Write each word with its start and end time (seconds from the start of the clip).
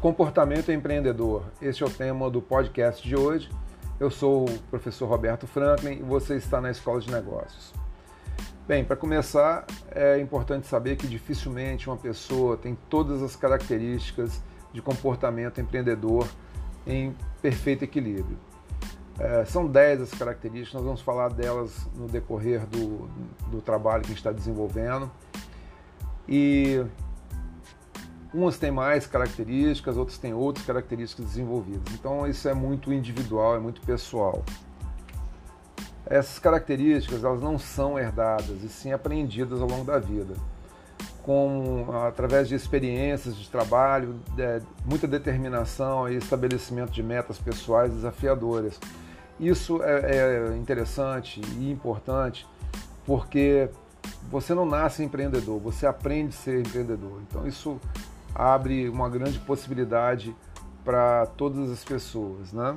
Comportamento 0.00 0.70
empreendedor. 0.70 1.42
Este 1.60 1.82
é 1.82 1.86
o 1.86 1.90
tema 1.90 2.30
do 2.30 2.40
podcast 2.40 3.06
de 3.06 3.16
hoje. 3.16 3.50
Eu 3.98 4.12
sou 4.12 4.48
o 4.48 4.58
professor 4.70 5.08
Roberto 5.08 5.44
Franklin 5.44 5.98
e 5.98 6.02
você 6.02 6.36
está 6.36 6.60
na 6.60 6.70
Escola 6.70 7.00
de 7.00 7.10
Negócios. 7.10 7.74
Bem, 8.68 8.84
para 8.84 8.94
começar, 8.94 9.66
é 9.90 10.20
importante 10.20 10.68
saber 10.68 10.94
que 10.94 11.08
dificilmente 11.08 11.90
uma 11.90 11.96
pessoa 11.96 12.56
tem 12.56 12.78
todas 12.88 13.24
as 13.24 13.34
características 13.34 14.40
de 14.72 14.80
comportamento 14.80 15.60
empreendedor 15.60 16.28
em 16.86 17.12
perfeito 17.42 17.82
equilíbrio. 17.82 18.38
É, 19.18 19.44
são 19.46 19.66
10 19.66 20.02
as 20.02 20.10
características, 20.12 20.74
nós 20.74 20.84
vamos 20.84 21.00
falar 21.00 21.30
delas 21.30 21.88
no 21.96 22.06
decorrer 22.06 22.64
do, 22.66 23.08
do 23.50 23.60
trabalho 23.60 24.02
que 24.02 24.06
a 24.06 24.10
gente 24.10 24.18
está 24.18 24.30
desenvolvendo. 24.30 25.10
E 26.28 26.84
umas 28.32 28.58
têm 28.58 28.70
mais 28.70 29.06
características, 29.06 29.96
outras 29.96 30.18
têm 30.18 30.34
outras 30.34 30.66
características 30.66 31.26
desenvolvidas. 31.26 31.94
Então 31.94 32.26
isso 32.26 32.48
é 32.48 32.54
muito 32.54 32.92
individual, 32.92 33.56
é 33.56 33.58
muito 33.58 33.80
pessoal. 33.80 34.44
Essas 36.06 36.38
características 36.38 37.22
elas 37.22 37.40
não 37.40 37.58
são 37.58 37.98
herdadas 37.98 38.62
e 38.62 38.68
sim 38.68 38.92
aprendidas 38.92 39.60
ao 39.60 39.68
longo 39.68 39.84
da 39.84 39.98
vida, 39.98 40.34
com 41.22 41.86
através 42.06 42.48
de 42.48 42.54
experiências 42.54 43.36
de 43.36 43.48
trabalho, 43.48 44.14
de, 44.34 44.62
muita 44.86 45.06
determinação 45.06 46.08
e 46.08 46.16
estabelecimento 46.16 46.90
de 46.90 47.02
metas 47.02 47.38
pessoais 47.38 47.92
desafiadoras. 47.92 48.80
Isso 49.38 49.82
é, 49.82 50.50
é 50.52 50.56
interessante 50.56 51.40
e 51.58 51.70
importante 51.70 52.46
porque 53.04 53.68
você 54.30 54.54
não 54.54 54.66
nasce 54.66 55.02
empreendedor, 55.02 55.60
você 55.60 55.86
aprende 55.86 56.30
a 56.30 56.38
ser 56.38 56.60
empreendedor. 56.60 57.20
Então 57.28 57.46
isso 57.46 57.78
abre 58.34 58.88
uma 58.88 59.08
grande 59.08 59.38
possibilidade 59.38 60.34
para 60.84 61.26
todas 61.26 61.70
as 61.70 61.84
pessoas, 61.84 62.52
né? 62.52 62.76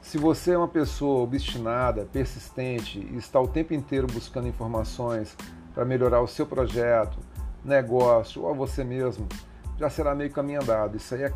Se 0.00 0.16
você 0.16 0.52
é 0.52 0.58
uma 0.58 0.68
pessoa 0.68 1.22
obstinada, 1.22 2.06
persistente 2.10 2.98
e 2.98 3.16
está 3.18 3.38
o 3.38 3.46
tempo 3.46 3.74
inteiro 3.74 4.06
buscando 4.06 4.48
informações 4.48 5.36
para 5.74 5.84
melhorar 5.84 6.22
o 6.22 6.26
seu 6.26 6.46
projeto, 6.46 7.18
negócio 7.62 8.42
ou 8.42 8.54
você 8.54 8.82
mesmo, 8.82 9.28
já 9.78 9.90
será 9.90 10.14
meio 10.14 10.30
caminho 10.30 10.62
andado. 10.62 10.96
Isso 10.96 11.14
aí 11.14 11.30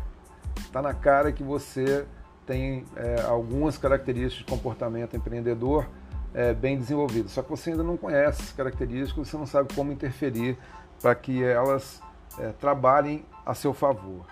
está 0.57 0.79
é, 0.79 0.81
na 0.81 0.93
cara 0.93 1.31
que 1.31 1.43
você 1.43 2.05
tem 2.45 2.83
é, 2.95 3.21
algumas 3.21 3.77
características 3.77 4.45
de 4.45 4.51
comportamento 4.51 5.15
empreendedor 5.15 5.87
é, 6.33 6.53
bem 6.53 6.77
desenvolvidas. 6.77 7.31
Só 7.31 7.41
que 7.41 7.49
você 7.49 7.71
ainda 7.71 7.83
não 7.83 7.95
conhece 7.95 8.41
essas 8.41 8.53
características, 8.53 9.27
você 9.27 9.37
não 9.37 9.45
sabe 9.45 9.73
como 9.73 9.91
interferir 9.91 10.57
para 11.01 11.13
que 11.13 11.43
elas 11.43 12.01
é, 12.39 12.49
trabalhem 12.51 13.25
a 13.45 13.53
seu 13.53 13.73
favor. 13.73 14.25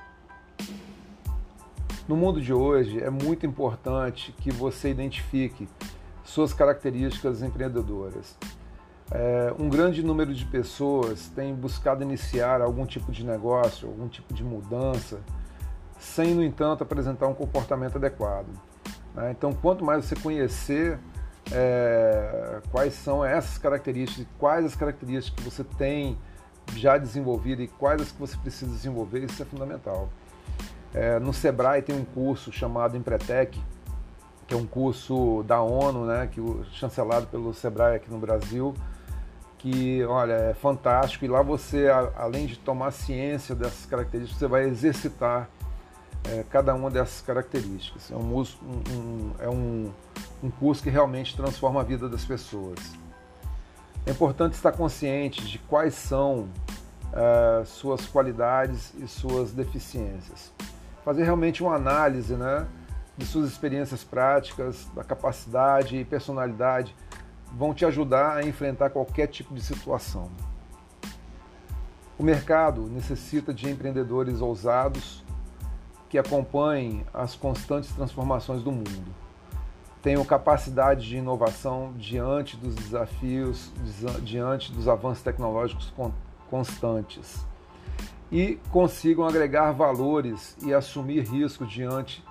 No 2.07 2.15
mundo 2.15 2.41
de 2.41 2.53
hoje, 2.53 3.01
é 3.01 3.09
muito 3.09 3.45
importante 3.45 4.33
que 4.33 4.51
você 4.51 4.89
identifique 4.89 5.67
suas 6.23 6.53
características 6.53 7.41
empreendedoras. 7.41 8.37
É, 9.11 9.53
um 9.59 9.69
grande 9.69 10.01
número 10.01 10.33
de 10.33 10.45
pessoas 10.45 11.27
tem 11.35 11.53
buscado 11.53 12.01
iniciar 12.01 12.61
algum 12.61 12.85
tipo 12.85 13.11
de 13.11 13.25
negócio, 13.25 13.87
algum 13.87 14.07
tipo 14.07 14.33
de 14.33 14.43
mudança, 14.43 15.19
sem, 15.99 16.33
no 16.33 16.43
entanto, 16.43 16.83
apresentar 16.83 17.27
um 17.27 17.33
comportamento 17.33 17.97
adequado. 17.97 18.47
Né? 19.13 19.31
Então, 19.31 19.53
quanto 19.53 19.83
mais 19.83 20.05
você 20.05 20.15
conhecer 20.15 20.97
é, 21.51 22.61
quais 22.71 22.93
são 22.93 23.23
essas 23.23 23.57
características, 23.57 24.25
quais 24.39 24.65
as 24.65 24.75
características 24.75 25.43
que 25.43 25.49
você 25.49 25.63
tem 25.63 26.17
já 26.75 26.97
desenvolvida 26.97 27.61
e 27.61 27.67
quais 27.67 28.01
as 28.01 28.11
que 28.11 28.19
você 28.19 28.37
precisa 28.37 28.71
desenvolver, 28.71 29.23
isso 29.23 29.41
é 29.41 29.45
fundamental. 29.45 30.09
É, 30.93 31.19
no 31.19 31.33
Sebrae 31.33 31.81
tem 31.81 31.95
um 31.95 32.05
curso 32.05 32.51
chamado 32.51 32.97
Empretec, 32.97 33.59
que 34.47 34.53
é 34.53 34.57
um 34.57 34.65
curso 34.65 35.43
da 35.43 35.61
ONU, 35.61 36.05
né, 36.05 36.27
que 36.29 36.41
chancelado 36.73 37.27
pelo 37.27 37.53
Sebrae 37.53 37.95
aqui 37.95 38.11
no 38.11 38.19
Brasil, 38.19 38.73
que, 39.57 40.03
olha, 40.05 40.33
é 40.33 40.53
fantástico. 40.53 41.23
E 41.23 41.27
lá 41.27 41.41
você, 41.41 41.87
além 42.15 42.47
de 42.47 42.57
tomar 42.57 42.91
ciência 42.91 43.55
dessas 43.55 43.85
características, 43.85 44.39
você 44.39 44.47
vai 44.47 44.63
exercitar 44.65 45.49
é, 46.25 46.43
cada 46.49 46.73
uma 46.73 46.89
dessas 46.89 47.21
características. 47.21 48.11
É 48.11 48.15
um, 48.15 48.41
um, 48.41 49.31
é 49.39 49.49
um, 49.49 49.91
um 50.43 50.49
curso 50.49 50.83
que 50.83 50.89
realmente 50.89 51.35
transforma 51.37 51.81
a 51.81 51.83
vida 51.83 52.09
das 52.09 52.25
pessoas. 52.25 52.79
É 54.05 54.11
importante 54.11 54.53
estar 54.53 54.71
consciente 54.71 55.45
de 55.45 55.59
quais 55.59 55.93
são 55.93 56.49
uh, 57.11 57.65
suas 57.65 58.07
qualidades 58.07 58.93
e 58.97 59.07
suas 59.07 59.51
deficiências. 59.51 60.51
Fazer 61.05 61.23
realmente 61.23 61.61
uma 61.61 61.75
análise 61.75 62.35
né, 62.35 62.65
de 63.15 63.25
suas 63.25 63.47
experiências 63.49 64.03
práticas, 64.03 64.87
da 64.95 65.03
capacidade 65.03 65.97
e 65.97 66.03
personalidade 66.03 66.95
vão 67.53 67.73
te 67.75 67.85
ajudar 67.85 68.37
a 68.37 68.43
enfrentar 68.43 68.89
qualquer 68.89 69.27
tipo 69.27 69.53
de 69.53 69.61
situação. 69.61 70.31
O 72.17 72.23
mercado 72.23 72.87
necessita 72.87 73.53
de 73.53 73.69
empreendedores 73.69 74.41
ousados 74.41 75.23
que 76.09 76.17
acompanhem 76.17 77.05
as 77.13 77.35
constantes 77.35 77.91
transformações 77.91 78.63
do 78.63 78.71
mundo 78.71 79.30
tenham 80.01 80.25
capacidade 80.25 81.07
de 81.07 81.17
inovação 81.17 81.93
diante 81.97 82.57
dos 82.57 82.75
desafios, 82.75 83.71
diante 84.23 84.71
dos 84.71 84.87
avanços 84.87 85.23
tecnológicos 85.23 85.93
constantes 86.49 87.45
e 88.31 88.57
consigam 88.71 89.25
agregar 89.25 89.71
valores 89.71 90.55
e 90.63 90.73
assumir 90.73 91.27
riscos 91.27 91.69
diante, 91.69 92.23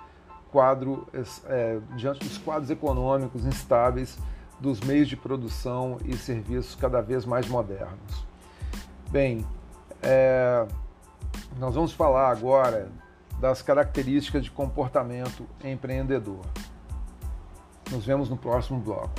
quadro, 0.51 1.07
é, 1.45 1.79
diante 1.95 2.19
dos 2.19 2.37
quadros 2.39 2.71
econômicos 2.71 3.45
instáveis 3.45 4.17
dos 4.59 4.79
meios 4.81 5.07
de 5.07 5.15
produção 5.15 5.97
e 6.03 6.17
serviços 6.17 6.75
cada 6.75 7.01
vez 7.01 7.25
mais 7.25 7.47
modernos. 7.47 8.25
Bem, 9.09 9.45
é, 10.01 10.65
nós 11.59 11.75
vamos 11.75 11.93
falar 11.93 12.31
agora 12.31 12.89
das 13.39 13.61
características 13.61 14.43
de 14.43 14.51
comportamento 14.51 15.45
empreendedor. 15.63 16.41
Nos 17.91 18.05
vemos 18.05 18.29
no 18.29 18.37
próximo 18.37 18.79
bloco. 18.79 19.11